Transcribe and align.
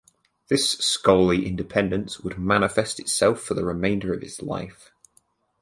This 0.47 0.67
scholarly 0.79 1.45
independence 1.45 2.21
would 2.21 2.39
manifest 2.39 2.99
itself 2.99 3.39
for 3.39 3.53
the 3.53 3.63
remainder 3.63 4.11
of 4.15 4.23
his 4.23 4.41
life. 4.41 4.91